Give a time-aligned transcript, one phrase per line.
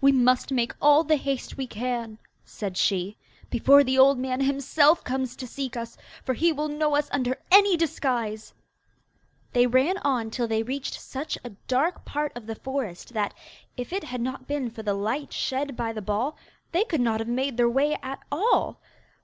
[0.00, 3.16] 'We must make all the haste we can,' said she,
[3.50, 7.40] 'before the old man himself comes to seek us, for he will know us under
[7.50, 8.54] any disguise.'
[9.52, 13.34] They ran on till they reached such a dark part of the forest that,
[13.76, 16.36] if it had not been for the light shed by the ball,
[16.70, 18.80] they could not have made their way at all.